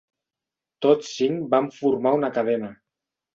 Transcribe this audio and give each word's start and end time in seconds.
Tots 0.85 1.11
cinc 1.17 1.43
van 1.51 1.69
formar 1.75 2.15
una 2.21 2.31
cadena. 2.39 2.73